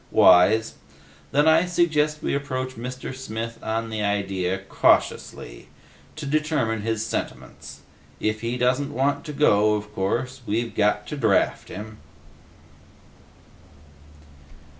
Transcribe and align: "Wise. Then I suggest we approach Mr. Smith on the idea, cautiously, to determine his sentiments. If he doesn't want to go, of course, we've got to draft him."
"Wise. 0.09 0.73
Then 1.31 1.47
I 1.47 1.67
suggest 1.67 2.23
we 2.23 2.33
approach 2.33 2.71
Mr. 2.71 3.13
Smith 3.15 3.59
on 3.61 3.91
the 3.91 4.01
idea, 4.01 4.57
cautiously, 4.57 5.67
to 6.15 6.25
determine 6.25 6.81
his 6.81 7.05
sentiments. 7.05 7.81
If 8.19 8.41
he 8.41 8.57
doesn't 8.57 8.91
want 8.95 9.23
to 9.25 9.31
go, 9.31 9.75
of 9.75 9.93
course, 9.93 10.41
we've 10.47 10.73
got 10.73 11.05
to 11.05 11.17
draft 11.17 11.69
him." 11.69 11.99